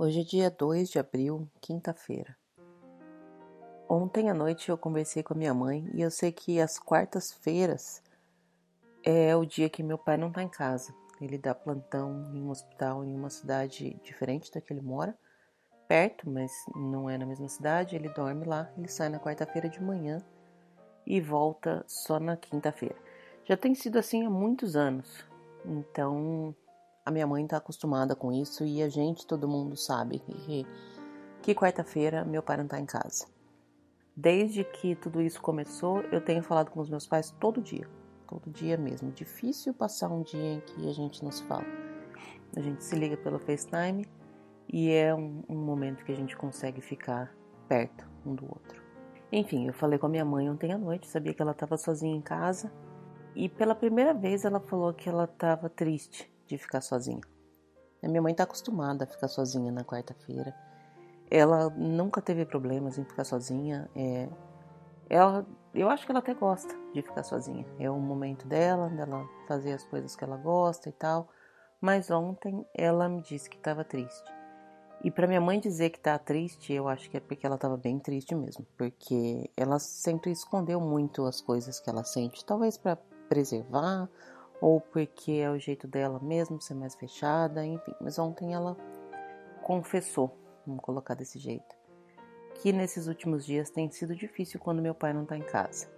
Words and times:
Hoje 0.00 0.20
é 0.20 0.22
dia 0.22 0.48
2 0.48 0.90
de 0.90 1.00
abril, 1.00 1.50
quinta-feira. 1.60 2.36
Ontem 3.88 4.30
à 4.30 4.34
noite 4.34 4.68
eu 4.68 4.78
conversei 4.78 5.24
com 5.24 5.34
a 5.34 5.36
minha 5.36 5.52
mãe 5.52 5.90
e 5.92 6.00
eu 6.00 6.08
sei 6.08 6.30
que 6.30 6.60
as 6.60 6.78
quartas-feiras 6.78 8.00
é 9.02 9.34
o 9.34 9.44
dia 9.44 9.68
que 9.68 9.82
meu 9.82 9.98
pai 9.98 10.16
não 10.16 10.30
tá 10.30 10.40
em 10.40 10.48
casa. 10.48 10.94
Ele 11.20 11.36
dá 11.36 11.52
plantão 11.52 12.30
em 12.32 12.40
um 12.40 12.48
hospital 12.48 13.04
em 13.04 13.12
uma 13.12 13.28
cidade 13.28 13.98
diferente 14.04 14.52
da 14.52 14.60
que 14.60 14.72
ele 14.72 14.82
mora, 14.82 15.18
perto, 15.88 16.30
mas 16.30 16.52
não 16.76 17.10
é 17.10 17.18
na 17.18 17.26
mesma 17.26 17.48
cidade. 17.48 17.96
Ele 17.96 18.08
dorme 18.10 18.44
lá, 18.44 18.72
ele 18.78 18.86
sai 18.86 19.08
na 19.08 19.18
quarta-feira 19.18 19.68
de 19.68 19.82
manhã 19.82 20.24
e 21.04 21.20
volta 21.20 21.84
só 21.88 22.20
na 22.20 22.36
quinta-feira. 22.36 22.94
Já 23.44 23.56
tem 23.56 23.74
sido 23.74 23.98
assim 23.98 24.24
há 24.24 24.30
muitos 24.30 24.76
anos, 24.76 25.26
então 25.64 26.54
a 27.08 27.10
minha 27.10 27.26
mãe 27.26 27.42
está 27.42 27.56
acostumada 27.56 28.14
com 28.14 28.30
isso 28.30 28.66
e 28.66 28.82
a 28.82 28.88
gente, 28.90 29.26
todo 29.26 29.48
mundo 29.48 29.74
sabe 29.78 30.18
que, 30.18 30.66
que 31.40 31.54
quarta-feira 31.54 32.22
meu 32.22 32.42
pai 32.42 32.58
não 32.58 32.64
está 32.64 32.78
em 32.78 32.84
casa. 32.84 33.26
Desde 34.14 34.62
que 34.62 34.94
tudo 34.94 35.22
isso 35.22 35.40
começou, 35.40 36.02
eu 36.12 36.20
tenho 36.20 36.42
falado 36.42 36.70
com 36.70 36.80
os 36.80 36.90
meus 36.90 37.06
pais 37.06 37.34
todo 37.40 37.62
dia, 37.62 37.88
todo 38.26 38.50
dia 38.50 38.76
mesmo. 38.76 39.10
Difícil 39.10 39.72
passar 39.72 40.10
um 40.10 40.22
dia 40.22 40.56
em 40.56 40.60
que 40.60 40.86
a 40.86 40.92
gente 40.92 41.24
não 41.24 41.32
se 41.32 41.42
fala. 41.44 41.64
A 42.54 42.60
gente 42.60 42.84
se 42.84 42.94
liga 42.94 43.16
pelo 43.16 43.38
FaceTime 43.38 44.06
e 44.70 44.90
é 44.90 45.14
um, 45.14 45.42
um 45.48 45.56
momento 45.56 46.04
que 46.04 46.12
a 46.12 46.16
gente 46.16 46.36
consegue 46.36 46.82
ficar 46.82 47.34
perto 47.66 48.06
um 48.26 48.34
do 48.34 48.44
outro. 48.44 48.82
Enfim, 49.32 49.66
eu 49.66 49.72
falei 49.72 49.98
com 49.98 50.04
a 50.04 50.10
minha 50.10 50.26
mãe 50.26 50.50
ontem 50.50 50.74
à 50.74 50.78
noite, 50.78 51.06
sabia 51.06 51.32
que 51.32 51.40
ela 51.40 51.52
estava 51.52 51.78
sozinha 51.78 52.14
em 52.14 52.20
casa 52.20 52.70
e 53.34 53.48
pela 53.48 53.74
primeira 53.74 54.12
vez 54.12 54.44
ela 54.44 54.60
falou 54.60 54.92
que 54.92 55.08
ela 55.08 55.24
estava 55.24 55.70
triste 55.70 56.30
de 56.48 56.58
ficar 56.58 56.80
sozinha. 56.80 57.20
A 58.02 58.08
minha 58.08 58.22
mãe 58.22 58.32
está 58.32 58.44
acostumada 58.44 59.04
a 59.04 59.06
ficar 59.06 59.28
sozinha 59.28 59.72
na 59.72 59.84
quarta-feira. 59.84 60.54
Ela 61.30 61.68
nunca 61.70 62.22
teve 62.22 62.46
problemas 62.46 62.96
em 62.96 63.04
ficar 63.04 63.24
sozinha. 63.24 63.90
É, 63.94 64.28
ela, 65.10 65.46
eu 65.74 65.90
acho 65.90 66.06
que 66.06 66.12
ela 66.12 66.20
até 66.20 66.32
gosta 66.32 66.74
de 66.94 67.02
ficar 67.02 67.22
sozinha. 67.22 67.66
É 67.78 67.90
o 67.90 67.98
momento 67.98 68.46
dela, 68.46 68.88
dela 68.88 69.28
fazer 69.46 69.72
as 69.72 69.84
coisas 69.84 70.14
que 70.14 70.24
ela 70.24 70.36
gosta 70.36 70.88
e 70.88 70.92
tal. 70.92 71.28
Mas 71.80 72.10
ontem 72.10 72.64
ela 72.74 73.08
me 73.08 73.20
disse 73.22 73.50
que 73.50 73.56
estava 73.56 73.84
triste. 73.84 74.38
E 75.02 75.10
para 75.10 75.28
minha 75.28 75.40
mãe 75.40 75.60
dizer 75.60 75.90
que 75.90 76.00
tá 76.00 76.18
triste, 76.18 76.72
eu 76.72 76.88
acho 76.88 77.08
que 77.08 77.16
é 77.16 77.20
porque 77.20 77.46
ela 77.46 77.54
estava 77.54 77.76
bem 77.76 78.00
triste 78.00 78.34
mesmo, 78.34 78.66
porque 78.76 79.48
ela 79.56 79.78
sempre 79.78 80.32
escondeu 80.32 80.80
muito 80.80 81.24
as 81.24 81.40
coisas 81.40 81.78
que 81.78 81.88
ela 81.88 82.02
sente, 82.02 82.44
talvez 82.44 82.76
para 82.76 82.96
preservar 83.28 84.08
ou 84.60 84.80
porque 84.80 85.32
é 85.32 85.50
o 85.50 85.58
jeito 85.58 85.86
dela 85.86 86.18
mesmo 86.20 86.60
ser 86.60 86.74
mais 86.74 86.94
fechada, 86.94 87.64
enfim. 87.64 87.94
Mas 88.00 88.18
ontem 88.18 88.54
ela 88.54 88.76
confessou, 89.62 90.36
vamos 90.66 90.82
colocar 90.82 91.14
desse 91.14 91.38
jeito, 91.38 91.76
que 92.54 92.72
nesses 92.72 93.06
últimos 93.06 93.44
dias 93.44 93.70
tem 93.70 93.90
sido 93.90 94.14
difícil 94.14 94.58
quando 94.58 94.82
meu 94.82 94.94
pai 94.94 95.12
não 95.12 95.22
está 95.22 95.36
em 95.36 95.42
casa. 95.42 95.88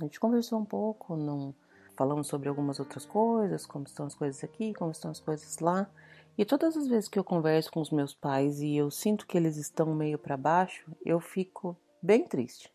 A 0.00 0.04
gente 0.04 0.18
conversou 0.18 0.58
um 0.58 0.64
pouco, 0.64 1.16
não 1.16 1.54
falamos 1.96 2.26
sobre 2.26 2.48
algumas 2.48 2.80
outras 2.80 3.06
coisas, 3.06 3.64
como 3.64 3.84
estão 3.84 4.06
as 4.06 4.14
coisas 4.14 4.42
aqui, 4.42 4.74
como 4.74 4.90
estão 4.90 5.10
as 5.10 5.20
coisas 5.20 5.58
lá. 5.58 5.88
E 6.36 6.44
todas 6.44 6.76
as 6.76 6.88
vezes 6.88 7.08
que 7.08 7.18
eu 7.18 7.22
converso 7.22 7.70
com 7.70 7.80
os 7.80 7.90
meus 7.90 8.12
pais 8.12 8.60
e 8.60 8.76
eu 8.76 8.90
sinto 8.90 9.26
que 9.26 9.38
eles 9.38 9.56
estão 9.56 9.94
meio 9.94 10.18
para 10.18 10.36
baixo, 10.36 10.90
eu 11.04 11.20
fico 11.20 11.76
bem 12.02 12.26
triste. 12.26 12.72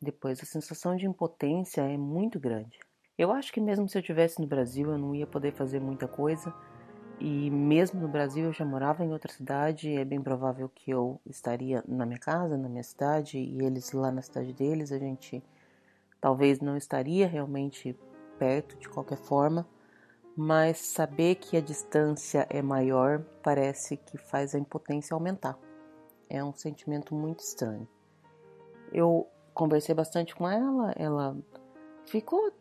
Depois 0.00 0.40
a 0.40 0.46
sensação 0.46 0.94
de 0.94 1.06
impotência 1.06 1.80
é 1.80 1.96
muito 1.96 2.38
grande. 2.38 2.78
Eu 3.18 3.32
acho 3.32 3.52
que 3.52 3.60
mesmo 3.60 3.88
se 3.88 3.96
eu 3.96 4.00
estivesse 4.00 4.40
no 4.40 4.46
Brasil, 4.46 4.90
eu 4.90 4.98
não 4.98 5.14
ia 5.14 5.26
poder 5.26 5.52
fazer 5.52 5.80
muita 5.80 6.06
coisa. 6.06 6.52
E 7.18 7.50
mesmo 7.50 7.98
no 7.98 8.08
Brasil, 8.08 8.44
eu 8.44 8.52
já 8.52 8.64
morava 8.64 9.02
em 9.02 9.12
outra 9.12 9.32
cidade. 9.32 9.94
É 9.94 10.04
bem 10.04 10.20
provável 10.20 10.68
que 10.68 10.90
eu 10.90 11.18
estaria 11.24 11.82
na 11.88 12.04
minha 12.04 12.18
casa, 12.18 12.58
na 12.58 12.68
minha 12.68 12.82
cidade, 12.82 13.38
e 13.38 13.64
eles 13.64 13.92
lá 13.92 14.10
na 14.10 14.20
cidade 14.20 14.52
deles. 14.52 14.92
A 14.92 14.98
gente 14.98 15.42
talvez 16.20 16.60
não 16.60 16.76
estaria 16.76 17.26
realmente 17.26 17.98
perto 18.38 18.76
de 18.76 18.88
qualquer 18.88 19.16
forma, 19.16 19.66
mas 20.36 20.78
saber 20.78 21.36
que 21.36 21.56
a 21.56 21.60
distância 21.60 22.46
é 22.50 22.60
maior 22.60 23.24
parece 23.42 23.96
que 23.96 24.18
faz 24.18 24.54
a 24.54 24.58
impotência 24.58 25.14
aumentar. 25.14 25.58
É 26.28 26.44
um 26.44 26.52
sentimento 26.52 27.14
muito 27.14 27.40
estranho. 27.40 27.88
Eu 28.92 29.26
conversei 29.54 29.94
bastante 29.94 30.34
com 30.34 30.46
ela, 30.46 30.92
ela 30.96 31.34
ficou 32.04 32.52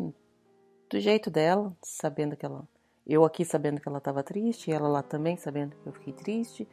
do 0.90 1.00
jeito 1.00 1.29
dela, 1.29 1.75
sabendo 1.81 2.35
que 2.35 2.46
ela. 2.46 2.68
Eu 3.06 3.23
aqui 3.23 3.46
sabendo 3.46 3.79
que 3.79 3.88
ela 3.88 4.00
estava 4.00 4.23
triste, 4.23 4.72
ela 4.72 4.88
lá 4.88 5.03
também 5.03 5.38
sabendo 5.38 5.75
que 5.75 5.88
eu 5.88 5.94
fiquei 5.94 6.13
triste. 6.13 6.68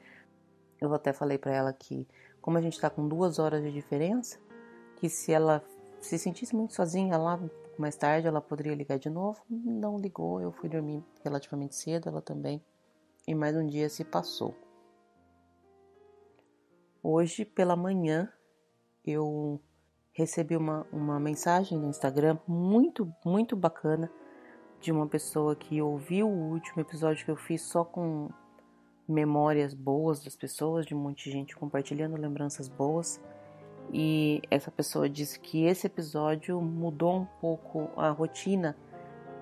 Eu 0.80 0.92
até 0.94 1.12
falei 1.12 1.38
para 1.38 1.52
ela 1.52 1.72
que, 1.72 2.06
como 2.40 2.58
a 2.58 2.60
gente 2.60 2.74
está 2.74 2.88
com 2.88 3.06
duas 3.06 3.38
horas 3.38 3.62
de 3.62 3.70
diferença, 3.70 4.38
que 4.96 5.08
se 5.08 5.32
ela 5.32 5.62
se 6.00 6.18
sentisse 6.18 6.54
muito 6.56 6.74
sozinha 6.74 7.16
lá 7.16 7.38
mais 7.78 7.96
tarde, 7.96 8.26
ela 8.26 8.40
poderia 8.40 8.74
ligar 8.74 8.98
de 8.98 9.10
novo. 9.10 9.40
Não 9.48 9.98
ligou, 9.98 10.40
eu 10.40 10.52
fui 10.52 10.68
dormir 10.68 11.04
relativamente 11.22 11.76
cedo, 11.76 12.08
ela 12.08 12.22
também. 12.22 12.62
E 13.26 13.34
mais 13.34 13.54
um 13.56 13.66
dia 13.66 13.88
se 13.88 14.04
passou. 14.04 14.54
Hoje 17.02 17.44
pela 17.44 17.76
manhã 17.76 18.32
eu 19.04 19.60
recebi 20.12 20.56
uma, 20.56 20.86
uma 20.92 21.18
mensagem 21.18 21.78
no 21.78 21.88
Instagram 21.88 22.38
muito, 22.46 23.12
muito 23.24 23.56
bacana 23.56 24.10
de 24.80 24.92
uma 24.92 25.06
pessoa 25.06 25.54
que 25.54 25.80
ouviu 25.80 26.28
o 26.28 26.50
último 26.52 26.82
episódio 26.82 27.24
que 27.24 27.30
eu 27.30 27.36
fiz 27.36 27.62
só 27.62 27.84
com 27.84 28.28
memórias 29.08 29.74
boas 29.74 30.22
das 30.22 30.36
pessoas, 30.36 30.84
de 30.84 30.94
um 30.94 30.98
monte 30.98 31.24
de 31.24 31.30
gente 31.30 31.56
compartilhando 31.56 32.16
lembranças 32.16 32.68
boas. 32.68 33.20
E 33.92 34.42
essa 34.50 34.70
pessoa 34.70 35.08
disse 35.08 35.38
que 35.38 35.64
esse 35.64 35.86
episódio 35.86 36.60
mudou 36.60 37.20
um 37.20 37.24
pouco 37.40 37.90
a 37.96 38.10
rotina 38.10 38.76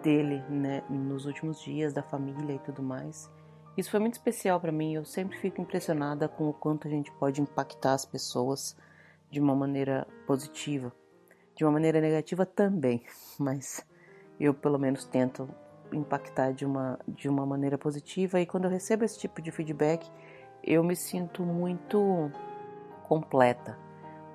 dele, 0.02 0.42
né, 0.48 0.82
nos 0.88 1.26
últimos 1.26 1.62
dias, 1.62 1.92
da 1.92 2.02
família 2.02 2.54
e 2.54 2.58
tudo 2.60 2.82
mais. 2.82 3.30
Isso 3.76 3.90
foi 3.90 4.00
muito 4.00 4.14
especial 4.14 4.60
para 4.60 4.72
mim. 4.72 4.94
Eu 4.94 5.04
sempre 5.04 5.38
fico 5.38 5.60
impressionada 5.60 6.28
com 6.28 6.48
o 6.48 6.52
quanto 6.52 6.88
a 6.88 6.90
gente 6.90 7.10
pode 7.12 7.40
impactar 7.40 7.94
as 7.94 8.04
pessoas 8.04 8.76
de 9.30 9.40
uma 9.40 9.54
maneira 9.54 10.06
positiva, 10.26 10.92
de 11.54 11.64
uma 11.64 11.72
maneira 11.72 12.00
negativa 12.00 12.44
também, 12.44 13.04
mas 13.38 13.84
eu 14.38 14.54
pelo 14.54 14.78
menos 14.78 15.04
tento 15.04 15.48
impactar 15.92 16.52
de 16.52 16.64
uma, 16.64 16.98
de 17.06 17.28
uma 17.28 17.44
maneira 17.44 17.76
positiva 17.76 18.40
e 18.40 18.46
quando 18.46 18.64
eu 18.64 18.70
recebo 18.70 19.04
esse 19.04 19.18
tipo 19.18 19.42
de 19.42 19.50
feedback, 19.50 20.10
eu 20.62 20.84
me 20.84 20.94
sinto 20.94 21.42
muito 21.42 22.30
completa 23.08 23.78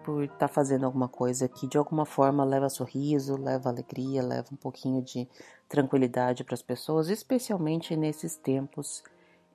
por 0.04 0.24
estar 0.24 0.38
tá 0.38 0.48
fazendo 0.48 0.86
alguma 0.86 1.08
coisa 1.08 1.48
que 1.48 1.68
de 1.68 1.78
alguma 1.78 2.06
forma 2.06 2.44
leva 2.44 2.70
sorriso, 2.70 3.36
leva 3.36 3.70
alegria, 3.70 4.22
leva 4.22 4.48
um 4.52 4.58
pouquinho 4.58 5.02
de 5.02 5.28
tranquilidade 5.68 6.44
para 6.44 6.54
as 6.54 6.62
pessoas, 6.62 7.10
especialmente 7.10 7.96
nesses 7.96 8.38
tempos 8.38 9.04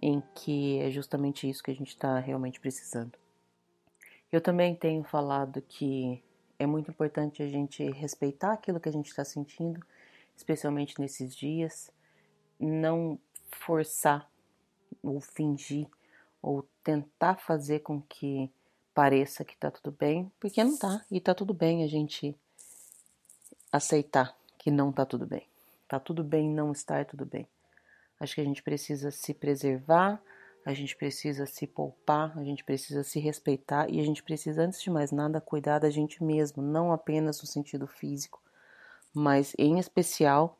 em 0.02 0.22
que 0.34 0.80
é 0.80 0.90
justamente 0.90 1.48
isso 1.48 1.62
que 1.62 1.70
a 1.70 1.74
gente 1.74 1.90
está 1.90 2.18
realmente 2.18 2.58
precisando. 2.58 3.12
Eu 4.32 4.40
também 4.40 4.74
tenho 4.74 5.02
falado 5.02 5.60
que 5.62 6.22
é 6.58 6.66
muito 6.66 6.90
importante 6.90 7.42
a 7.42 7.48
gente 7.48 7.82
respeitar 7.90 8.52
aquilo 8.52 8.78
que 8.78 8.88
a 8.88 8.92
gente 8.92 9.08
está 9.08 9.24
sentindo, 9.24 9.80
especialmente 10.36 11.00
nesses 11.00 11.34
dias, 11.34 11.90
não 12.58 13.18
forçar 13.50 14.30
ou 15.02 15.20
fingir 15.20 15.88
ou 16.42 16.66
tentar 16.84 17.36
fazer 17.36 17.80
com 17.80 18.00
que 18.02 18.50
pareça 18.94 19.44
que 19.44 19.56
tá 19.56 19.70
tudo 19.70 19.90
bem, 19.90 20.30
porque 20.38 20.62
não 20.62 20.76
tá, 20.76 21.04
e 21.10 21.20
tá 21.20 21.34
tudo 21.34 21.54
bem 21.54 21.82
a 21.82 21.86
gente 21.86 22.36
aceitar 23.72 24.36
que 24.58 24.70
não 24.70 24.92
tá 24.92 25.06
tudo 25.06 25.26
bem. 25.26 25.46
Tá 25.88 25.98
tudo 25.98 26.22
bem 26.22 26.48
não 26.48 26.72
estar 26.72 27.04
tudo 27.04 27.24
bem. 27.24 27.48
Acho 28.18 28.34
que 28.34 28.40
a 28.40 28.44
gente 28.44 28.62
precisa 28.62 29.10
se 29.10 29.32
preservar, 29.32 30.22
a 30.64 30.74
gente 30.74 30.96
precisa 30.96 31.46
se 31.46 31.66
poupar, 31.66 32.36
a 32.38 32.44
gente 32.44 32.62
precisa 32.62 33.02
se 33.02 33.18
respeitar 33.18 33.90
e 33.90 34.00
a 34.00 34.04
gente 34.04 34.22
precisa, 34.22 34.62
antes 34.62 34.80
de 34.80 34.90
mais 34.90 35.10
nada, 35.10 35.40
cuidar 35.40 35.78
da 35.78 35.90
gente 35.90 36.22
mesmo, 36.22 36.62
não 36.62 36.92
apenas 36.92 37.40
no 37.40 37.46
sentido 37.46 37.86
físico, 37.86 38.40
mas 39.14 39.54
em 39.58 39.78
especial 39.78 40.58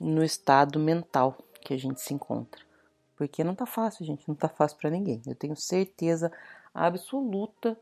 no 0.00 0.22
estado 0.22 0.78
mental 0.78 1.38
que 1.60 1.74
a 1.74 1.78
gente 1.78 2.00
se 2.00 2.14
encontra. 2.14 2.60
Porque 3.16 3.44
não 3.44 3.54
tá 3.54 3.66
fácil, 3.66 4.04
gente, 4.04 4.26
não 4.26 4.34
tá 4.34 4.48
fácil 4.48 4.78
para 4.78 4.88
ninguém. 4.88 5.20
Eu 5.26 5.34
tenho 5.34 5.54
certeza 5.54 6.32
absoluta 6.72 7.78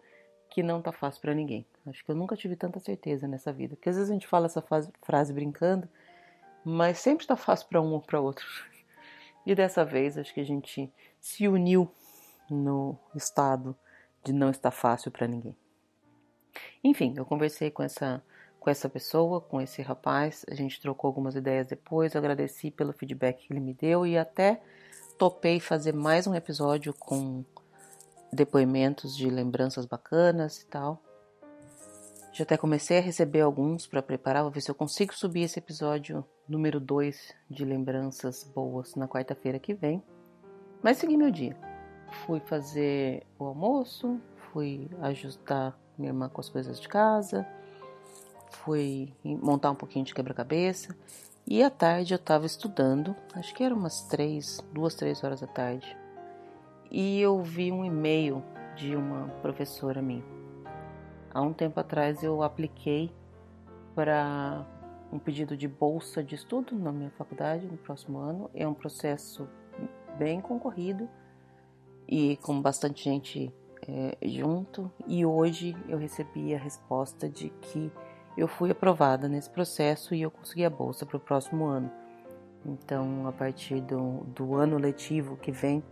que 0.50 0.62
não 0.62 0.82
tá 0.82 0.90
fácil 0.90 1.20
para 1.20 1.34
ninguém. 1.34 1.64
Acho 1.86 2.04
que 2.04 2.10
eu 2.10 2.16
nunca 2.16 2.36
tive 2.36 2.56
tanta 2.56 2.80
certeza 2.80 3.28
nessa 3.28 3.52
vida. 3.52 3.76
Porque 3.76 3.88
às 3.88 3.94
vezes 3.96 4.10
a 4.10 4.12
gente 4.12 4.26
fala 4.26 4.46
essa 4.46 4.62
frase 5.02 5.32
brincando, 5.32 5.88
mas 6.64 6.98
sempre 6.98 7.26
tá 7.26 7.36
fácil 7.36 7.68
para 7.68 7.80
um 7.80 7.92
ou 7.92 8.00
para 8.00 8.20
outro. 8.20 8.44
E 9.48 9.54
dessa 9.54 9.82
vez 9.82 10.18
acho 10.18 10.34
que 10.34 10.40
a 10.40 10.44
gente 10.44 10.92
se 11.18 11.48
uniu 11.48 11.90
no 12.50 12.98
estado 13.14 13.74
de 14.22 14.30
não 14.30 14.50
estar 14.50 14.70
fácil 14.70 15.10
para 15.10 15.26
ninguém. 15.26 15.56
Enfim, 16.84 17.14
eu 17.16 17.24
conversei 17.24 17.70
com 17.70 17.82
essa 17.82 18.22
com 18.60 18.68
essa 18.68 18.90
pessoa, 18.90 19.40
com 19.40 19.58
esse 19.58 19.80
rapaz, 19.80 20.44
a 20.50 20.54
gente 20.54 20.78
trocou 20.82 21.08
algumas 21.08 21.34
ideias 21.34 21.66
depois, 21.66 22.14
agradeci 22.14 22.70
pelo 22.70 22.92
feedback 22.92 23.46
que 23.46 23.52
ele 23.52 23.60
me 23.60 23.72
deu 23.72 24.06
e 24.06 24.18
até 24.18 24.60
topei 25.16 25.60
fazer 25.60 25.94
mais 25.94 26.26
um 26.26 26.34
episódio 26.34 26.92
com 26.92 27.42
depoimentos 28.30 29.16
de 29.16 29.30
lembranças 29.30 29.86
bacanas 29.86 30.60
e 30.60 30.66
tal. 30.66 31.02
Já 32.32 32.44
até 32.44 32.56
comecei 32.56 32.98
a 32.98 33.00
receber 33.00 33.40
alguns 33.40 33.86
para 33.86 34.02
preparar, 34.02 34.42
vou 34.42 34.52
ver 34.52 34.60
se 34.60 34.70
eu 34.70 34.74
consigo 34.74 35.14
subir 35.14 35.42
esse 35.42 35.58
episódio 35.58 36.24
número 36.48 36.78
2 36.78 37.34
de 37.50 37.64
lembranças 37.64 38.44
boas 38.44 38.94
na 38.94 39.08
quarta-feira 39.08 39.58
que 39.58 39.74
vem. 39.74 40.02
Mas 40.82 40.98
segui 40.98 41.16
meu 41.16 41.30
dia. 41.30 41.56
Fui 42.24 42.40
fazer 42.40 43.26
o 43.38 43.44
almoço, 43.44 44.20
fui 44.52 44.88
ajustar 45.00 45.76
minha 45.96 46.10
irmã 46.10 46.28
com 46.28 46.40
as 46.40 46.48
coisas 46.48 46.80
de 46.80 46.88
casa, 46.88 47.46
fui 48.50 49.12
montar 49.24 49.70
um 49.70 49.74
pouquinho 49.74 50.04
de 50.04 50.14
quebra-cabeça 50.14 50.96
e 51.46 51.62
à 51.62 51.70
tarde 51.70 52.14
eu 52.14 52.18
estava 52.18 52.46
estudando, 52.46 53.16
acho 53.34 53.54
que 53.54 53.64
era 53.64 53.74
umas 53.74 54.02
três, 54.02 54.60
duas, 54.72 54.94
três 54.94 55.24
horas 55.24 55.40
da 55.40 55.46
tarde, 55.46 55.96
e 56.90 57.20
eu 57.20 57.42
vi 57.42 57.72
um 57.72 57.84
e-mail 57.84 58.44
de 58.76 58.94
uma 58.94 59.28
professora 59.40 60.00
minha. 60.02 60.37
Há 61.32 61.42
um 61.42 61.52
tempo 61.52 61.78
atrás 61.78 62.22
eu 62.22 62.42
apliquei 62.42 63.12
para 63.94 64.64
um 65.12 65.18
pedido 65.18 65.56
de 65.56 65.66
bolsa 65.66 66.22
de 66.22 66.34
estudo 66.34 66.74
na 66.78 66.92
minha 66.92 67.10
faculdade 67.10 67.66
no 67.66 67.76
próximo 67.76 68.18
ano. 68.18 68.50
É 68.54 68.66
um 68.66 68.74
processo 68.74 69.48
bem 70.18 70.40
concorrido 70.40 71.08
e 72.06 72.36
com 72.38 72.60
bastante 72.60 73.04
gente 73.04 73.52
é, 73.86 74.16
junto. 74.26 74.90
E 75.06 75.24
hoje 75.24 75.76
eu 75.88 75.98
recebi 75.98 76.54
a 76.54 76.58
resposta 76.58 77.28
de 77.28 77.50
que 77.50 77.92
eu 78.36 78.48
fui 78.48 78.70
aprovada 78.70 79.28
nesse 79.28 79.50
processo 79.50 80.14
e 80.14 80.22
eu 80.22 80.30
consegui 80.30 80.64
a 80.64 80.70
bolsa 80.70 81.04
para 81.04 81.16
o 81.16 81.20
próximo 81.20 81.66
ano. 81.66 81.90
Então, 82.64 83.26
a 83.26 83.32
partir 83.32 83.80
do, 83.80 84.24
do 84.26 84.54
ano 84.54 84.78
letivo 84.78 85.36
que 85.36 85.52
vem 85.52 85.82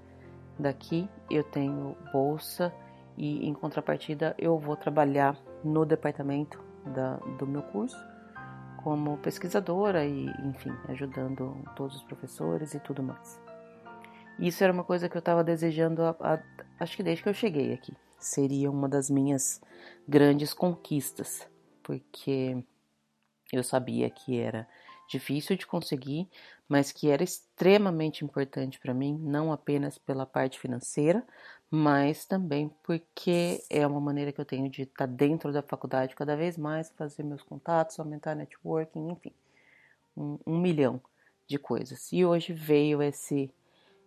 daqui, 0.58 1.08
eu 1.30 1.44
tenho 1.44 1.96
bolsa 2.12 2.72
e, 3.16 3.46
em 3.46 3.54
contrapartida, 3.54 4.34
eu 4.38 4.58
vou 4.58 4.76
trabalhar 4.76 5.36
no 5.64 5.84
departamento 5.84 6.62
da, 6.84 7.16
do 7.38 7.46
meu 7.46 7.62
curso 7.62 7.96
como 8.82 9.18
pesquisadora 9.18 10.04
e, 10.04 10.26
enfim, 10.44 10.72
ajudando 10.88 11.56
todos 11.74 11.96
os 11.96 12.02
professores 12.04 12.74
e 12.74 12.80
tudo 12.80 13.02
mais. 13.02 13.40
Isso 14.38 14.62
era 14.62 14.72
uma 14.72 14.84
coisa 14.84 15.08
que 15.08 15.16
eu 15.16 15.20
estava 15.20 15.42
desejando, 15.42 16.02
a, 16.02 16.16
a, 16.20 16.38
acho 16.78 16.96
que 16.96 17.02
desde 17.02 17.22
que 17.22 17.28
eu 17.28 17.34
cheguei 17.34 17.72
aqui. 17.72 17.94
Seria 18.18 18.70
uma 18.70 18.88
das 18.88 19.10
minhas 19.10 19.60
grandes 20.06 20.54
conquistas 20.54 21.48
porque 21.82 22.64
eu 23.52 23.62
sabia 23.62 24.10
que 24.10 24.38
era 24.38 24.68
difícil 25.08 25.56
de 25.56 25.66
conseguir, 25.66 26.28
mas 26.68 26.92
que 26.92 27.08
era 27.10 27.22
extremamente 27.22 28.24
importante 28.24 28.78
para 28.78 28.94
mim, 28.94 29.18
não 29.22 29.52
apenas 29.52 29.98
pela 29.98 30.26
parte 30.26 30.58
financeira, 30.58 31.24
mas 31.70 32.24
também 32.24 32.70
porque 32.82 33.62
é 33.70 33.86
uma 33.86 34.00
maneira 34.00 34.32
que 34.32 34.40
eu 34.40 34.44
tenho 34.44 34.68
de 34.70 34.82
estar 34.82 35.06
dentro 35.06 35.52
da 35.52 35.62
faculdade 35.62 36.14
cada 36.14 36.36
vez 36.36 36.56
mais, 36.56 36.90
fazer 36.96 37.22
meus 37.22 37.42
contatos, 37.42 37.98
aumentar 37.98 38.34
networking, 38.34 39.10
enfim, 39.10 39.32
um, 40.16 40.38
um 40.46 40.58
milhão 40.58 41.00
de 41.46 41.58
coisas. 41.58 42.12
E 42.12 42.24
hoje 42.24 42.52
veio 42.52 43.02
esse 43.02 43.50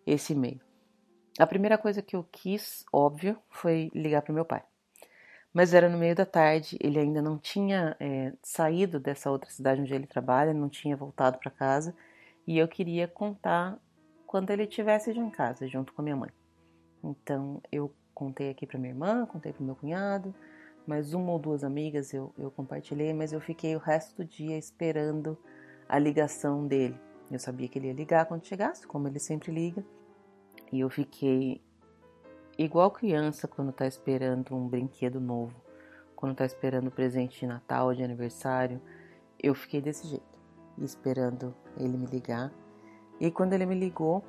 esse 0.06 0.34
e-mail. 0.34 0.60
A 1.38 1.46
primeira 1.46 1.78
coisa 1.78 2.02
que 2.02 2.16
eu 2.16 2.26
quis, 2.32 2.84
óbvio, 2.92 3.38
foi 3.50 3.92
ligar 3.94 4.22
para 4.22 4.34
meu 4.34 4.46
pai. 4.46 4.64
Mas 5.60 5.74
era 5.74 5.90
no 5.90 5.98
meio 5.98 6.16
da 6.16 6.26
tarde, 6.26 6.78
ele 6.80 6.98
ainda 6.98 7.22
não 7.22 7.38
tinha 7.38 7.94
é, 8.00 8.32
saído 8.42 8.98
dessa 8.98 9.30
outra 9.30 9.50
cidade 9.50 9.82
onde 9.82 9.94
ele 9.94 10.08
trabalha, 10.08 10.54
não 10.54 10.70
tinha 10.70 10.96
voltado 10.96 11.38
para 11.38 11.52
casa, 11.52 11.94
e 12.48 12.58
eu 12.58 12.66
queria 12.66 13.10
contar 13.10 13.78
quando 14.26 14.52
ele 14.52 14.64
estivesse 14.64 15.12
já 15.12 15.22
em 15.22 15.30
casa, 15.30 15.68
junto 15.68 15.92
com 15.92 16.02
a 16.02 16.04
minha 16.06 16.16
mãe. 16.16 16.30
Então 17.04 17.62
eu 17.74 17.94
contei 18.16 18.52
aqui 18.52 18.66
para 18.66 18.80
minha 18.80 18.94
irmã, 18.94 19.26
contei 19.26 19.52
para 19.52 19.66
meu 19.66 19.76
cunhado, 19.76 20.34
mais 20.88 21.14
uma 21.14 21.34
ou 21.34 21.38
duas 21.38 21.62
amigas 21.62 22.14
eu, 22.14 22.34
eu 22.38 22.50
compartilhei, 22.50 23.12
mas 23.12 23.34
eu 23.34 23.42
fiquei 23.42 23.76
o 23.76 23.80
resto 23.80 24.16
do 24.16 24.24
dia 24.24 24.58
esperando 24.58 25.38
a 25.90 26.00
ligação 26.00 26.66
dele. 26.66 26.98
Eu 27.30 27.38
sabia 27.38 27.68
que 27.68 27.78
ele 27.78 27.88
ia 27.88 27.94
ligar 27.94 28.28
quando 28.28 28.48
chegasse, 28.48 28.88
como 28.88 29.10
ele 29.10 29.20
sempre 29.20 29.52
liga, 29.52 29.84
e 30.72 30.80
eu 30.80 30.90
fiquei 30.90 31.62
igual 32.64 32.92
criança 32.92 33.48
quando 33.48 33.72
tá 33.72 33.88
esperando 33.88 34.54
um 34.54 34.68
brinquedo 34.68 35.22
novo, 35.22 35.56
quando 36.14 36.36
tá 36.36 36.46
esperando 36.46 36.92
presente 36.92 37.40
de 37.40 37.48
Natal, 37.48 37.94
de 37.94 38.04
aniversário, 38.04 38.82
eu 39.42 39.56
fiquei 39.56 39.82
desse 39.82 40.06
jeito, 40.06 40.26
esperando 40.78 41.56
ele 41.78 41.98
me 41.98 42.06
ligar. 42.06 42.52
E 43.18 43.32
quando 43.32 43.54
ele 43.54 43.66
me 43.66 43.76
ligou, 43.76 44.22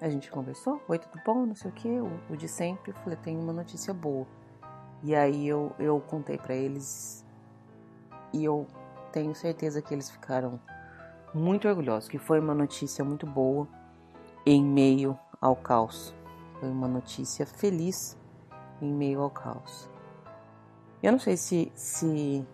a 0.00 0.08
gente 0.08 0.30
conversou, 0.30 0.80
oi, 0.86 0.96
tudo 0.96 1.20
bom, 1.26 1.44
não 1.44 1.56
sei 1.56 1.70
o 1.72 1.74
que, 1.74 1.88
o, 1.88 2.08
o, 2.30 2.36
de 2.36 2.46
sempre, 2.46 2.92
eu 2.92 2.96
falei, 2.98 3.18
tenho 3.20 3.40
uma 3.40 3.52
notícia 3.52 3.92
boa. 3.92 4.28
E 5.02 5.16
aí 5.16 5.48
eu, 5.48 5.72
eu 5.76 6.00
contei 6.00 6.38
para 6.38 6.54
eles 6.54 7.26
e 8.32 8.44
eu 8.44 8.64
tenho 9.10 9.34
certeza 9.34 9.82
que 9.82 9.92
eles 9.92 10.08
ficaram 10.08 10.60
muito 11.34 11.66
orgulhosos, 11.66 12.08
que 12.08 12.18
foi 12.18 12.38
uma 12.38 12.54
notícia 12.54 13.04
muito 13.04 13.26
boa 13.26 13.66
em 14.46 14.64
meio 14.64 15.18
ao 15.40 15.56
caos. 15.56 16.14
Foi 16.62 16.70
uma 16.70 16.86
notícia 16.86 17.44
feliz 17.44 18.16
em 18.80 18.88
meio 18.88 19.20
ao 19.20 19.28
caos. 19.28 19.90
Eu 21.02 21.10
não 21.10 21.18
sei 21.18 21.36
se, 21.36 21.72
se 21.74 22.46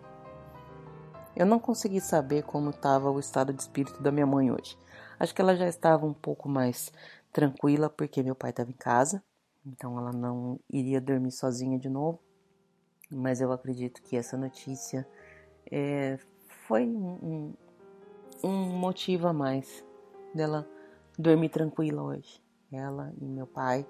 eu 1.35 1.45
não 1.45 1.59
consegui 1.59 2.01
saber 2.01 2.41
como 2.41 2.71
estava 2.71 3.11
o 3.11 3.19
estado 3.19 3.53
de 3.53 3.61
espírito 3.61 4.01
da 4.01 4.11
minha 4.11 4.25
mãe 4.25 4.51
hoje. 4.51 4.75
Acho 5.19 5.35
que 5.35 5.39
ela 5.39 5.55
já 5.55 5.67
estava 5.67 6.07
um 6.07 6.13
pouco 6.13 6.49
mais 6.49 6.91
tranquila 7.31 7.87
porque 7.87 8.23
meu 8.23 8.33
pai 8.33 8.49
estava 8.49 8.71
em 8.71 8.73
casa, 8.73 9.23
então 9.63 9.95
ela 9.99 10.11
não 10.11 10.59
iria 10.67 10.99
dormir 10.99 11.31
sozinha 11.31 11.77
de 11.77 11.87
novo. 11.87 12.19
Mas 13.11 13.41
eu 13.41 13.51
acredito 13.51 14.01
que 14.01 14.17
essa 14.17 14.35
notícia 14.35 15.07
é, 15.71 16.17
foi 16.65 16.83
um, 16.87 17.53
um 18.43 18.69
motivo 18.75 19.27
a 19.27 19.33
mais 19.33 19.85
dela 20.33 20.67
dormir 21.15 21.49
tranquila 21.49 22.01
hoje. 22.01 22.48
Ela 22.71 23.13
e 23.19 23.25
meu 23.25 23.47
pai 23.47 23.85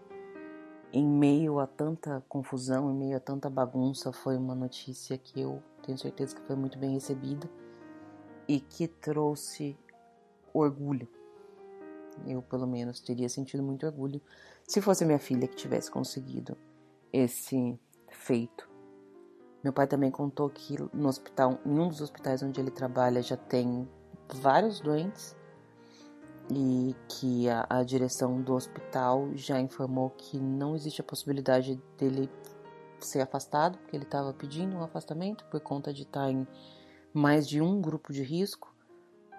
em 0.92 1.06
meio 1.06 1.60
a 1.60 1.68
tanta 1.68 2.24
confusão, 2.28 2.90
em 2.92 2.96
meio 2.96 3.18
a 3.18 3.20
tanta 3.20 3.50
bagunça, 3.50 4.12
foi 4.12 4.36
uma 4.36 4.56
notícia 4.56 5.18
que 5.18 5.40
eu 5.40 5.62
tenho 5.84 5.98
certeza 5.98 6.36
que 6.36 6.42
foi 6.42 6.56
muito 6.56 6.80
bem 6.80 6.94
recebida 6.94 7.50
e 8.48 8.60
que 8.60 8.88
trouxe 8.88 9.78
orgulho. 10.54 11.08
Eu, 12.26 12.42
pelo 12.42 12.66
menos, 12.66 13.00
teria 13.00 13.30
sentido 13.30 13.62
muito 13.62 13.86
orgulho 13.86 14.22
se 14.68 14.82
fosse 14.82 15.06
minha 15.06 15.20
filha 15.20 15.48
que 15.48 15.56
tivesse 15.56 15.92
conseguido 15.92 16.58
esse 17.14 17.80
feito. 18.10 18.68
Meu 19.64 19.74
pai 19.74 19.88
também 19.88 20.10
contou 20.10 20.50
que 20.50 20.76
no 20.94 21.08
hospital, 21.08 21.60
em 21.66 21.80
um 21.80 21.88
dos 21.88 22.02
hospitais 22.02 22.42
onde 22.42 22.60
ele 22.60 22.72
trabalha, 22.72 23.22
já 23.22 23.38
tem 23.38 23.88
vários 24.34 24.80
doentes 24.80 25.36
e 26.52 26.96
que 27.08 27.48
a, 27.48 27.66
a, 27.70 27.84
direção 27.84 28.42
do 28.42 28.56
hospital 28.56 29.30
já 29.36 29.60
informou 29.60 30.10
que 30.10 30.40
não 30.40 30.76
existe 30.76 31.02
a 31.02 31.04
possibilidade 31.04 31.80
dele 31.98 32.30
ser 33.00 33.22
afastado, 33.22 33.78
porque 33.78 33.96
ele 33.96 34.04
estava 34.04 34.34
pedindo 34.34 34.76
um 34.76 34.84
afastamento 34.84 35.46
por 35.46 35.60
conta 35.60 35.94
de 35.94 36.04
estar 36.04 36.30
em 36.30 36.48
mais 37.14 37.48
de 37.48 37.62
um 37.62 37.80
grupo 37.80 38.12
de 38.12 38.24
risco, 38.24 38.74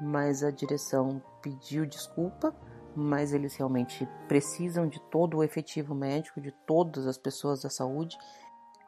mas 0.01 0.43
a 0.43 0.51
direção 0.51 1.23
pediu 1.43 1.85
desculpa, 1.85 2.55
mas 2.95 3.33
eles 3.33 3.55
realmente 3.57 4.09
precisam 4.29 4.89
de 4.89 5.01
todo 5.11 5.39
o 5.39 5.45
efetivo 5.45 5.95
médico, 5.95 6.41
de 6.41 6.53
todas 6.67 7.07
as 7.07 7.19
pessoas 7.19 7.63
da 7.63 7.71
saúde. 7.71 8.17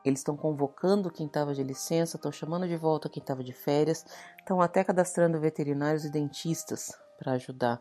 Eles 0.05 0.21
estão 0.21 0.37
convocando 0.37 1.11
quem 1.11 1.26
estava 1.26 1.55
de 1.55 1.62
licença, 1.62 2.17
estão 2.17 2.33
chamando 2.33 2.67
de 2.67 2.76
volta 2.76 3.09
quem 3.09 3.21
estava 3.21 3.45
de 3.45 3.52
férias, 3.52 4.05
estão 4.38 4.61
até 4.61 4.83
cadastrando 4.83 5.38
veterinários 5.38 6.05
e 6.05 6.11
dentistas 6.11 6.93
para 7.19 7.33
ajudar 7.33 7.81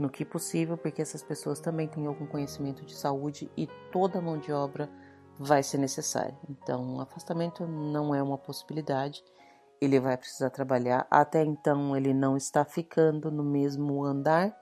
no 0.00 0.08
que 0.08 0.24
possível, 0.24 0.78
porque 0.78 1.02
essas 1.02 1.22
pessoas 1.22 1.60
também 1.60 1.86
têm 1.86 2.06
algum 2.06 2.26
conhecimento 2.26 2.84
de 2.86 2.94
saúde 2.94 3.50
e 3.54 3.68
toda 3.92 4.20
mão 4.20 4.38
de 4.38 4.50
obra 4.50 4.88
vai 5.38 5.62
ser 5.62 5.76
necessária. 5.76 6.36
Então, 6.48 6.82
um 6.82 7.00
afastamento 7.00 7.66
não 7.66 8.14
é 8.14 8.22
uma 8.22 8.38
possibilidade. 8.38 9.22
Ele 9.78 10.00
vai 10.00 10.16
precisar 10.16 10.48
trabalhar. 10.48 11.06
Até 11.10 11.44
então, 11.44 11.94
ele 11.94 12.14
não 12.14 12.34
está 12.34 12.64
ficando 12.64 13.30
no 13.30 13.44
mesmo 13.44 14.02
andar 14.02 14.56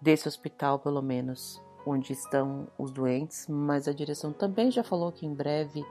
desse 0.00 0.28
hospital, 0.28 0.78
pelo 0.78 1.00
menos, 1.00 1.62
onde 1.86 2.12
estão 2.12 2.68
os 2.78 2.90
doentes, 2.90 3.46
mas 3.48 3.88
a 3.88 3.92
direção 3.92 4.34
também 4.34 4.70
já 4.70 4.84
falou 4.84 5.10
que 5.10 5.24
em 5.24 5.34
breve 5.34 5.82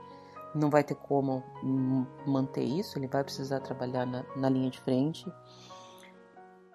não 0.54 0.70
vai 0.70 0.84
ter 0.84 0.94
como 0.94 1.42
manter 2.24 2.62
isso, 2.62 2.96
ele 2.96 3.08
vai 3.08 3.24
precisar 3.24 3.58
trabalhar 3.58 4.06
na, 4.06 4.24
na 4.36 4.48
linha 4.48 4.70
de 4.70 4.80
frente. 4.80 5.26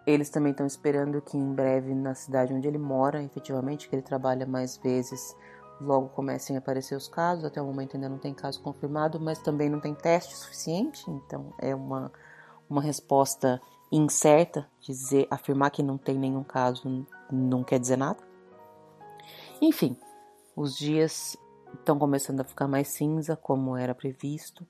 Eles 0.10 0.32
também 0.32 0.52
estão 0.52 0.66
esperando 0.66 1.22
que 1.22 1.38
em 1.38 1.54
breve, 1.54 1.94
na 1.94 2.16
cidade 2.16 2.52
onde 2.52 2.68
ele 2.68 2.80
mora, 2.80 3.22
efetivamente, 3.22 3.88
que 3.88 3.96
ele 3.96 4.02
trabalha 4.02 4.44
mais 4.44 4.76
vezes, 4.76 5.38
logo 5.80 6.10
comecem 6.10 6.56
a 6.56 6.60
aparecer 6.60 6.96
os 6.96 7.08
casos. 7.08 7.46
Até 7.46 7.62
o 7.62 7.66
momento 7.66 7.96
ainda 7.96 8.10
não 8.10 8.18
tem 8.18 8.34
caso 8.34 8.60
confirmado, 8.60 9.20
mas 9.20 9.38
também 9.38 9.70
não 9.70 9.80
tem 9.80 9.94
teste 9.94 10.36
suficiente, 10.36 11.04
então 11.12 11.54
é 11.60 11.76
uma, 11.76 12.12
uma 12.68 12.82
resposta 12.82 13.62
incerta. 13.92 14.68
Dizer, 14.82 15.28
afirmar 15.30 15.70
que 15.70 15.84
não 15.84 15.96
tem 15.96 16.18
nenhum 16.18 16.44
caso 16.44 17.06
não 17.32 17.64
quer 17.64 17.80
dizer 17.80 17.98
nada. 17.98 18.18
Enfim, 19.62 19.96
os 20.56 20.76
dias 20.76 21.38
estão 21.72 22.00
começando 22.00 22.40
a 22.42 22.44
ficar 22.44 22.68
mais 22.68 22.88
cinza, 22.88 23.36
como 23.36 23.78
era 23.78 23.94
previsto. 23.94 24.66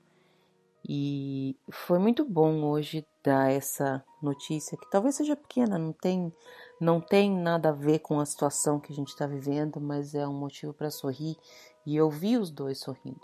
E 0.88 1.56
foi 1.70 1.98
muito 1.98 2.24
bom 2.24 2.64
hoje 2.64 3.06
dar 3.22 3.50
essa 3.50 4.04
notícia, 4.22 4.78
que 4.78 4.90
talvez 4.90 5.14
seja 5.14 5.36
pequena, 5.36 5.78
não 5.78 5.92
tem, 5.92 6.32
não 6.80 7.00
tem 7.00 7.30
nada 7.30 7.68
a 7.68 7.72
ver 7.72 7.98
com 8.00 8.18
a 8.18 8.26
situação 8.26 8.80
que 8.80 8.92
a 8.92 8.96
gente 8.96 9.08
está 9.08 9.26
vivendo, 9.26 9.80
mas 9.80 10.14
é 10.14 10.26
um 10.26 10.34
motivo 10.34 10.72
para 10.72 10.90
sorrir. 10.90 11.36
E 11.86 11.96
eu 11.96 12.10
vi 12.10 12.36
os 12.36 12.50
dois 12.50 12.78
sorrindo. 12.78 13.20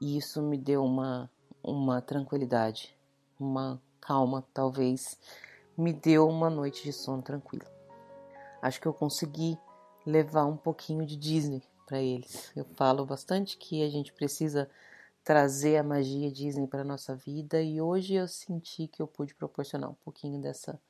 E 0.00 0.16
isso 0.16 0.40
me 0.40 0.56
deu 0.56 0.84
uma, 0.84 1.30
uma 1.62 2.00
tranquilidade, 2.00 2.96
uma 3.38 3.80
calma, 4.00 4.46
talvez, 4.54 5.18
me 5.76 5.92
deu 5.92 6.28
uma 6.28 6.48
noite 6.48 6.84
de 6.84 6.92
sono 6.92 7.22
tranquila. 7.22 7.66
Acho 8.62 8.80
que 8.80 8.86
eu 8.86 8.94
consegui 8.94 9.58
levar 10.06 10.46
um 10.46 10.56
pouquinho 10.56 11.04
de 11.04 11.16
Disney 11.16 11.62
para 11.86 12.00
eles. 12.00 12.52
Eu 12.54 12.64
falo 12.76 13.04
bastante 13.04 13.58
que 13.58 13.82
a 13.82 13.90
gente 13.90 14.12
precisa 14.12 14.70
trazer 15.22 15.76
a 15.76 15.82
magia 15.82 16.30
Disney 16.30 16.66
para 16.66 16.82
nossa 16.82 17.14
vida 17.14 17.62
e 17.62 17.80
hoje 17.80 18.14
eu 18.14 18.26
senti 18.26 18.86
que 18.86 19.02
eu 19.02 19.06
pude 19.06 19.34
proporcionar 19.34 19.90
um 19.90 19.94
pouquinho 19.94 20.40
dessa 20.40 20.80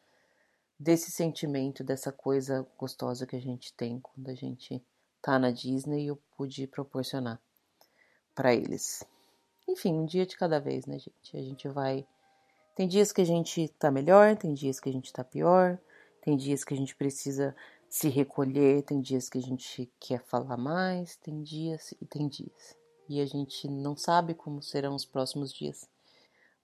desse 0.78 1.10
sentimento, 1.10 1.84
dessa 1.84 2.10
coisa 2.10 2.66
gostosa 2.78 3.26
que 3.26 3.36
a 3.36 3.40
gente 3.40 3.74
tem 3.74 4.00
quando 4.00 4.28
a 4.30 4.34
gente 4.34 4.82
tá 5.20 5.38
na 5.38 5.50
Disney, 5.50 6.06
eu 6.06 6.16
pude 6.34 6.66
proporcionar 6.66 7.38
para 8.34 8.54
eles. 8.54 9.04
Enfim, 9.68 9.92
um 9.92 10.06
dia 10.06 10.24
de 10.24 10.38
cada 10.38 10.58
vez, 10.58 10.86
né, 10.86 10.98
gente? 10.98 11.36
A 11.36 11.42
gente 11.42 11.68
vai 11.68 12.06
tem 12.74 12.88
dias 12.88 13.12
que 13.12 13.20
a 13.20 13.26
gente 13.26 13.68
tá 13.78 13.90
melhor, 13.90 14.36
tem 14.36 14.54
dias 14.54 14.80
que 14.80 14.88
a 14.88 14.92
gente 14.92 15.12
tá 15.12 15.22
pior, 15.22 15.78
tem 16.22 16.34
dias 16.34 16.64
que 16.64 16.72
a 16.72 16.76
gente 16.76 16.96
precisa 16.96 17.54
se 17.90 18.08
recolher, 18.08 18.82
tem 18.82 19.00
dias 19.00 19.28
que 19.28 19.36
a 19.36 19.42
gente 19.42 19.92
quer 20.00 20.22
falar 20.22 20.56
mais, 20.56 21.16
tem 21.16 21.42
dias 21.42 21.92
e 22.00 22.06
tem 22.06 22.26
dias 22.26 22.79
e 23.10 23.20
a 23.20 23.26
gente 23.26 23.66
não 23.66 23.96
sabe 23.96 24.34
como 24.34 24.62
serão 24.62 24.94
os 24.94 25.04
próximos 25.04 25.52
dias. 25.52 25.88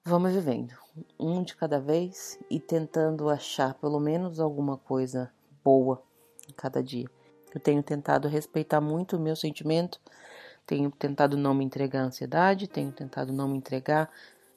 Vamos 0.05 0.33
vivendo, 0.33 0.73
um 1.19 1.43
de 1.43 1.57
cada 1.57 1.81
vez 1.81 2.39
e 2.49 2.61
tentando 2.61 3.29
achar 3.29 3.75
pelo 3.75 3.99
menos 3.99 4.39
alguma 4.39 4.79
coisa 4.79 5.29
boa 5.65 6.01
em 6.49 6.53
cada 6.53 6.81
dia. 6.81 7.11
Eu 7.53 7.61
tenho 7.61 7.83
tentado 7.83 8.29
respeitar 8.29 8.81
muito 8.81 9.17
o 9.17 9.21
meu 9.21 9.35
sentimento, 9.35 10.01
tenho 10.65 10.89
tentado 10.93 11.37
não 11.37 11.53
me 11.53 11.65
entregar 11.65 12.03
à 12.03 12.05
ansiedade, 12.05 12.69
tenho 12.69 12.93
tentado 12.93 13.33
não 13.33 13.49
me 13.49 13.59
entregar 13.59 14.09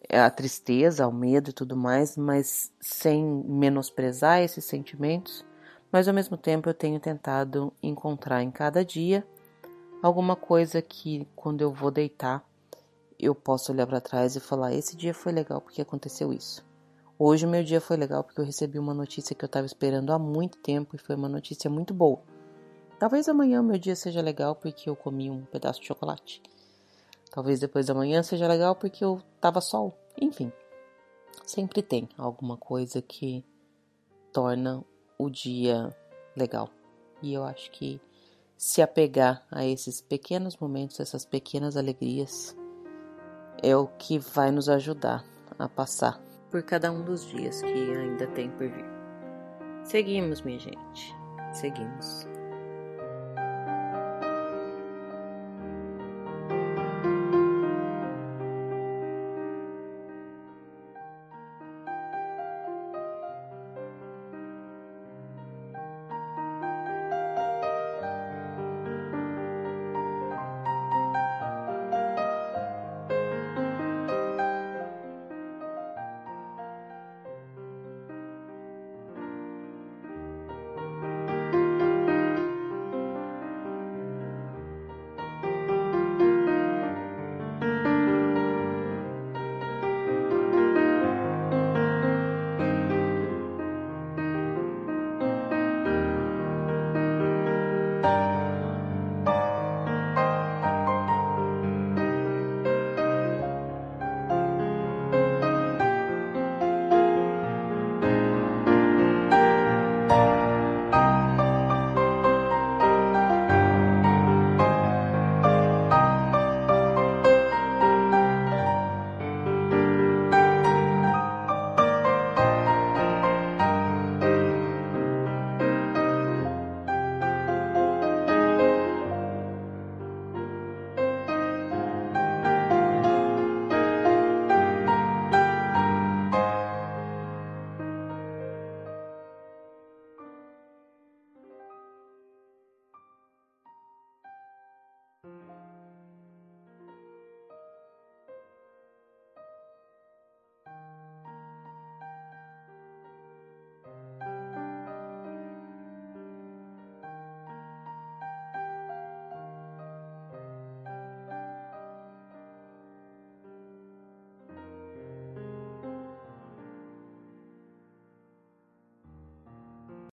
à 0.07 0.29
tristeza, 0.29 1.05
ao 1.05 1.11
medo 1.11 1.49
e 1.49 1.53
tudo 1.53 1.75
mais, 1.75 2.15
mas 2.15 2.71
sem 2.79 3.25
menosprezar 3.25 4.43
esses 4.43 4.63
sentimentos. 4.63 5.43
Mas 5.91 6.07
ao 6.07 6.13
mesmo 6.13 6.37
tempo 6.37 6.69
eu 6.69 6.73
tenho 6.75 6.99
tentado 6.99 7.73
encontrar 7.81 8.43
em 8.43 8.51
cada 8.51 8.85
dia 8.85 9.25
alguma 10.01 10.35
coisa 10.35 10.81
que 10.81 11.27
quando 11.35 11.61
eu 11.61 11.71
vou 11.71 11.91
deitar 11.91 12.43
eu 13.19 13.35
posso 13.35 13.71
olhar 13.71 13.85
para 13.85 13.99
trás 13.99 14.35
e 14.35 14.39
falar: 14.39 14.73
esse 14.73 14.95
dia 14.95 15.13
foi 15.13 15.31
legal 15.31 15.59
porque 15.59 15.81
aconteceu 15.81 16.31
isso. 16.31 16.65
Hoje 17.17 17.45
meu 17.45 17.61
dia 17.61 17.81
foi 17.81 17.97
legal 17.97 18.23
porque 18.23 18.39
eu 18.39 18.45
recebi 18.45 18.79
uma 18.79 18.93
notícia 18.93 19.35
que 19.35 19.43
eu 19.43 19.47
estava 19.47 19.65
esperando 19.65 20.13
há 20.13 20.17
muito 20.17 20.57
tempo 20.59 20.95
e 20.95 20.99
foi 20.99 21.15
uma 21.15 21.27
notícia 21.27 21.69
muito 21.69 21.93
boa. 21.93 22.21
Talvez 22.97 23.27
amanhã 23.27 23.61
meu 23.61 23.77
dia 23.77 23.95
seja 23.95 24.21
legal 24.21 24.55
porque 24.55 24.89
eu 24.89 24.95
comi 24.95 25.29
um 25.29 25.43
pedaço 25.45 25.81
de 25.81 25.87
chocolate. 25.87 26.41
Talvez 27.29 27.59
depois 27.59 27.87
da 27.87 27.93
manhã 27.93 28.23
seja 28.23 28.47
legal 28.47 28.73
porque 28.73 29.03
eu 29.03 29.21
tava 29.41 29.59
sol. 29.59 29.93
Enfim, 30.19 30.51
sempre 31.45 31.81
tem 31.81 32.07
alguma 32.17 32.55
coisa 32.55 33.01
que 33.01 33.43
torna 34.31 34.83
o 35.17 35.29
dia 35.29 35.93
legal. 36.35 36.69
E 37.21 37.33
eu 37.33 37.43
acho 37.43 37.69
que 37.71 37.99
se 38.59 38.81
apegar 38.81 39.41
a 39.49 39.65
esses 39.65 40.01
pequenos 40.01 40.57
momentos, 40.57 40.99
essas 40.99 41.23
pequenas 41.23 41.77
alegrias, 41.77 42.53
é 43.63 43.73
o 43.73 43.87
que 43.87 44.19
vai 44.19 44.51
nos 44.51 44.67
ajudar 44.67 45.23
a 45.57 45.69
passar 45.69 46.21
por 46.51 46.61
cada 46.63 46.91
um 46.91 47.01
dos 47.01 47.25
dias 47.25 47.61
que 47.61 47.71
ainda 47.71 48.27
tem 48.27 48.49
por 48.49 48.67
vir. 48.67 48.85
Seguimos, 49.85 50.41
minha 50.41 50.59
gente, 50.59 51.15
seguimos. 51.53 52.27